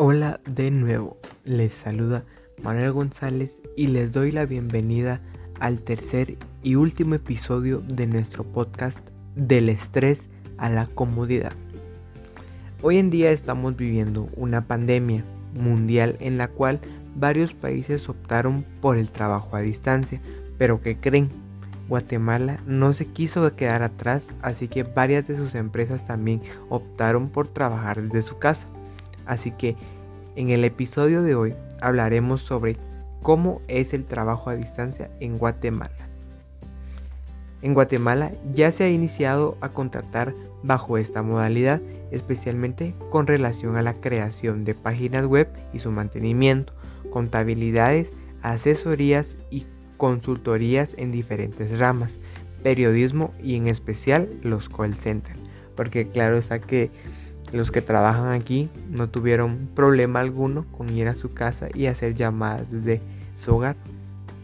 [0.00, 2.22] Hola de nuevo, les saluda
[2.62, 5.20] Manuel González y les doy la bienvenida
[5.58, 9.00] al tercer y último episodio de nuestro podcast
[9.34, 11.52] del estrés a la comodidad.
[12.80, 16.78] Hoy en día estamos viviendo una pandemia mundial en la cual
[17.16, 20.20] varios países optaron por el trabajo a distancia,
[20.58, 21.28] pero que creen?
[21.88, 27.48] Guatemala no se quiso quedar atrás, así que varias de sus empresas también optaron por
[27.48, 28.68] trabajar desde su casa.
[29.28, 29.76] Así que
[30.34, 32.76] en el episodio de hoy hablaremos sobre
[33.22, 36.08] cómo es el trabajo a distancia en Guatemala.
[37.60, 43.82] En Guatemala ya se ha iniciado a contratar bajo esta modalidad, especialmente con relación a
[43.82, 46.72] la creación de páginas web y su mantenimiento,
[47.10, 48.10] contabilidades,
[48.42, 52.12] asesorías y consultorías en diferentes ramas,
[52.62, 55.38] periodismo y en especial los call centers.
[55.74, 56.90] Porque claro está que
[57.52, 62.14] los que trabajan aquí no tuvieron problema alguno con ir a su casa y hacer
[62.14, 63.00] llamadas desde
[63.38, 63.76] su hogar.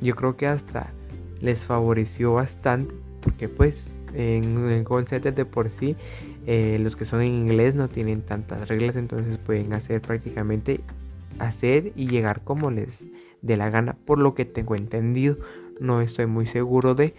[0.00, 0.92] Yo creo que hasta
[1.40, 5.96] les favoreció bastante porque pues en, en call de por sí
[6.46, 10.80] eh, los que son en inglés no tienen tantas reglas entonces pueden hacer prácticamente
[11.38, 12.88] hacer y llegar como les
[13.42, 15.36] dé la gana por lo que tengo entendido
[15.80, 17.14] no estoy muy seguro de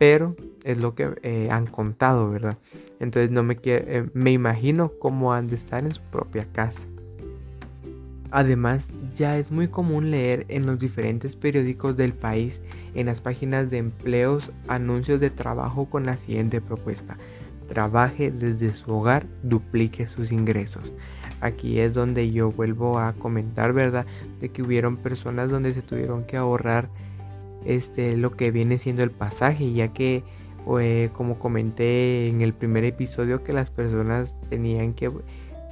[0.00, 0.34] pero
[0.64, 2.56] es lo que eh, han contado verdad
[3.00, 6.78] entonces no me, eh, me imagino cómo han de estar en su propia casa.
[8.30, 12.60] Además, ya es muy común leer en los diferentes periódicos del país,
[12.94, 17.16] en las páginas de empleos, anuncios de trabajo con la siguiente propuesta.
[17.68, 20.92] Trabaje desde su hogar, duplique sus ingresos.
[21.40, 24.06] Aquí es donde yo vuelvo a comentar, ¿verdad?
[24.40, 26.90] De que hubieron personas donde se tuvieron que ahorrar
[27.64, 30.22] este, lo que viene siendo el pasaje, ya que
[30.78, 35.10] eh, como comenté en el primer episodio que las personas tenían que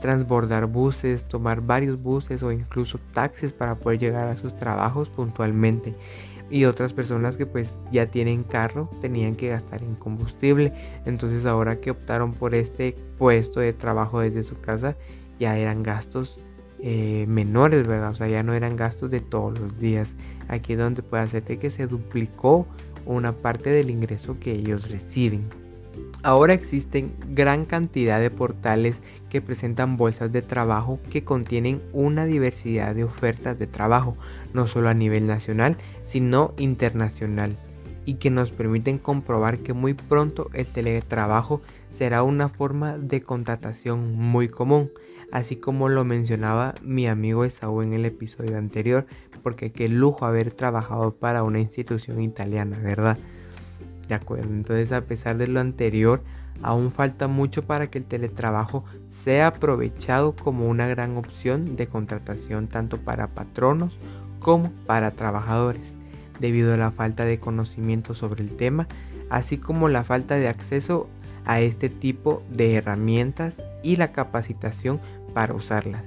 [0.01, 5.95] transbordar buses, tomar varios buses o incluso taxis para poder llegar a sus trabajos puntualmente.
[6.51, 10.73] Y otras personas que pues ya tienen carro tenían que gastar en combustible.
[11.05, 14.97] Entonces ahora que optaron por este puesto de trabajo desde su casa
[15.39, 16.41] ya eran gastos
[16.81, 18.11] eh, menores, ¿verdad?
[18.11, 20.15] O sea, ya no eran gastos de todos los días.
[20.49, 22.67] Aquí es donde puede hacerte que se duplicó
[23.05, 25.45] una parte del ingreso que ellos reciben.
[26.23, 29.01] Ahora existen gran cantidad de portales
[29.31, 34.17] que presentan bolsas de trabajo que contienen una diversidad de ofertas de trabajo,
[34.53, 37.57] no solo a nivel nacional, sino internacional,
[38.05, 41.61] y que nos permiten comprobar que muy pronto el teletrabajo
[41.95, 44.91] será una forma de contratación muy común,
[45.33, 49.07] así como lo mencionaba mi amigo Esaú en el episodio anterior,
[49.43, 53.19] porque qué lujo haber trabajado para una institución italiana, ¿verdad?
[54.09, 56.23] De acuerdo, entonces a pesar de lo anterior,
[56.63, 62.69] aún falta mucho para que el teletrabajo sea aprovechado como una gran opción de contratación
[62.69, 63.99] tanto para patronos
[64.41, 65.95] como para trabajadores,
[66.41, 68.89] debido a la falta de conocimiento sobre el tema,
[69.31, 71.09] así como la falta de acceso
[71.45, 75.01] a este tipo de herramientas y la capacitación
[75.35, 76.05] para usarlas.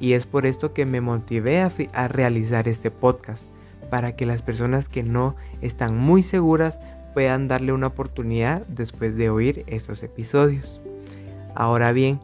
[0.00, 3.42] Y es por esto que me motivé a, realizar este podcast,
[3.90, 6.78] para que las personas que no están muy seguras
[7.14, 10.80] puedan darle una oportunidad después de oír estos episodios.
[11.54, 12.18] Ahora bien,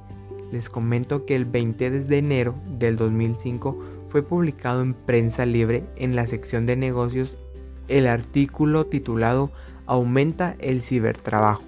[0.50, 6.16] les comento que el 20 de enero del 2005 fue publicado en prensa libre en
[6.16, 7.36] la sección de negocios
[7.88, 9.50] el artículo titulado
[9.86, 11.62] Aumenta el cibertrabajo,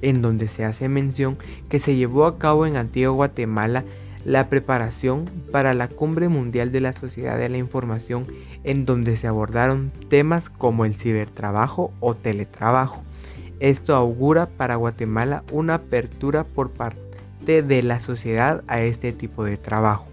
[0.00, 1.36] en donde se hace mención
[1.68, 3.84] que se llevó a cabo en Antigua Guatemala
[4.24, 8.26] la preparación para la Cumbre Mundial de la Sociedad de la Información
[8.64, 13.02] en donde se abordaron temas como el cibertrabajo o teletrabajo.
[13.60, 19.56] Esto augura para Guatemala una apertura por parte de la sociedad a este tipo de
[19.56, 20.06] trabajo.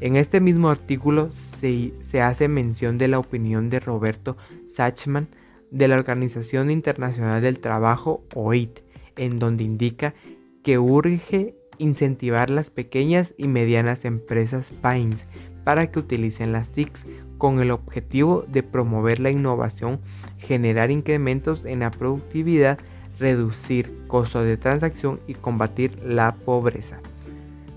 [0.00, 4.36] En este mismo artículo se, hace mención de la opinión de Roberto
[4.74, 5.28] Sachman
[5.70, 8.80] de la Organización Internacional del Trabajo, OIT,
[9.16, 10.14] en donde indica
[10.62, 15.24] que urge incentivar las pequeñas y medianas empresas Pines
[15.64, 17.06] para que utilicen las TICs
[17.38, 20.00] con el objetivo de promover la innovación,
[20.38, 22.78] generar incrementos en la productividad,
[23.18, 27.00] reducir costos de transacción y combatir la pobreza.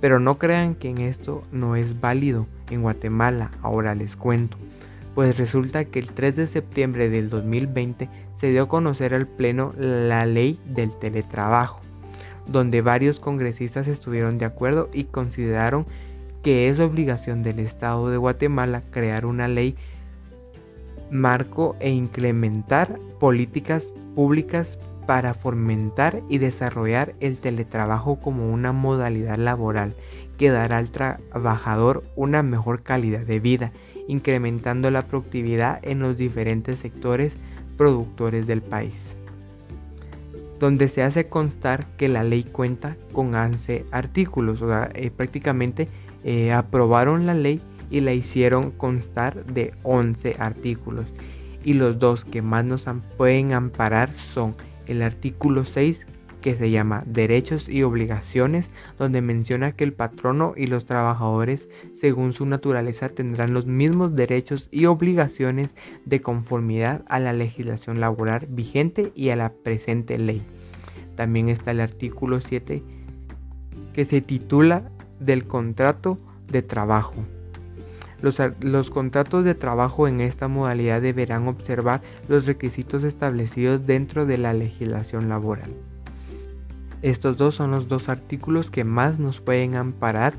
[0.02, 4.58] Pero no crean que en esto no es válido en Guatemala, ahora les cuento.
[5.16, 9.74] Pues resulta que el 3 de septiembre del 2020 se dio a conocer al Pleno
[9.78, 11.87] la ley del teletrabajo
[12.48, 15.86] donde varios congresistas estuvieron de acuerdo y consideraron
[16.44, 19.76] que es obligación del Estado de Guatemala crear una ley
[21.12, 23.84] marco e implementar políticas
[24.16, 29.96] públicas para fomentar y desarrollar el teletrabajo como una modalidad laboral
[30.38, 33.72] que dará al trabajador una mejor calidad de vida,
[34.08, 37.34] incrementando la productividad en los diferentes sectores
[37.78, 39.17] productores del país
[40.60, 45.88] donde se hace constar que la ley cuenta con 11 artículos, o sea, eh, prácticamente
[46.24, 51.06] eh, aprobaron la ley y la hicieron constar de 11 artículos.
[51.64, 52.86] Y los dos que más nos
[53.18, 54.56] pueden amparar son
[54.88, 56.06] el artículo 6
[56.48, 61.68] que se llama Derechos y Obligaciones, donde menciona que el patrono y los trabajadores,
[62.00, 68.48] según su naturaleza, tendrán los mismos derechos y obligaciones de conformidad a la legislación laboral
[68.50, 70.42] vigente y a la presente ley.
[71.16, 72.82] También está el artículo 7
[73.92, 74.90] que se titula
[75.20, 76.18] del contrato
[76.50, 77.26] de trabajo.
[78.22, 84.38] Los, los, contratos de trabajo en esta modalidad deberán observar los requisitos establecidos dentro de
[84.38, 85.74] la legislación laboral.
[87.02, 90.34] Estos dos son los dos artículos que más nos pueden amparar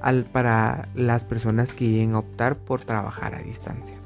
[0.00, 3.96] al, para las personas que quieren optar por trabajar a distancia.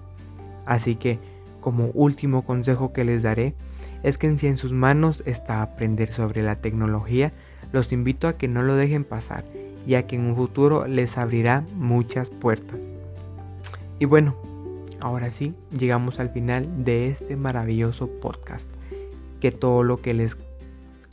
[0.66, 1.18] Así que,
[1.60, 3.54] como último consejo que les daré,
[4.02, 7.32] es que si en sus manos está aprender sobre la tecnología,
[7.72, 9.44] los invito a que no lo dejen pasar,
[9.86, 12.80] ya que en un futuro les abrirá muchas puertas.
[13.98, 14.34] Y bueno,
[15.00, 18.68] ahora sí, llegamos al final de este maravilloso podcast.
[19.40, 20.36] Que todo lo que les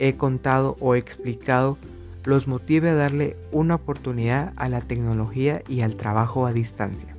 [0.02, 1.78] he contado o explicado
[2.24, 7.14] los motive a darle una oportunidad a la tecnología y al trabajo a distancia.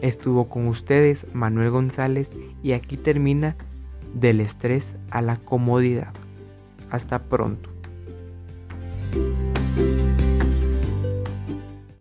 [0.00, 2.30] Estuvo con ustedes Manuel González
[2.62, 3.54] y aquí termina
[4.14, 6.14] del estrés a la comodidad.
[6.90, 7.69] Hasta pronto.